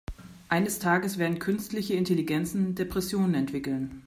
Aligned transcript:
Eines 0.49 0.79
Tages 0.79 1.19
werden 1.19 1.37
künstliche 1.37 1.93
Intelligenzen 1.93 2.73
Depressionen 2.73 3.35
entwickeln. 3.35 3.99